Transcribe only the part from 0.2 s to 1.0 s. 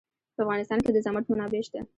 په افغانستان کې د